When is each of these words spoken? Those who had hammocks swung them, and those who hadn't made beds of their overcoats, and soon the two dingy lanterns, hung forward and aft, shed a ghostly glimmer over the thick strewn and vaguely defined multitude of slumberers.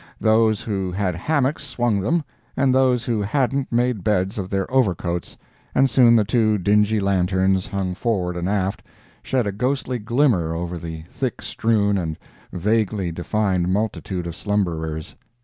Those 0.19 0.61
who 0.61 0.91
had 0.91 1.13
hammocks 1.13 1.63
swung 1.63 1.99
them, 2.01 2.23
and 2.57 2.73
those 2.73 3.05
who 3.05 3.21
hadn't 3.21 3.71
made 3.71 4.03
beds 4.03 4.39
of 4.39 4.49
their 4.49 4.65
overcoats, 4.73 5.37
and 5.75 5.87
soon 5.87 6.15
the 6.15 6.23
two 6.23 6.57
dingy 6.57 6.99
lanterns, 6.99 7.67
hung 7.67 7.93
forward 7.93 8.35
and 8.35 8.49
aft, 8.49 8.81
shed 9.21 9.45
a 9.45 9.51
ghostly 9.51 9.99
glimmer 9.99 10.55
over 10.55 10.79
the 10.79 11.03
thick 11.11 11.39
strewn 11.43 11.99
and 11.99 12.17
vaguely 12.51 13.11
defined 13.11 13.71
multitude 13.71 14.25
of 14.25 14.35
slumberers. 14.35 15.15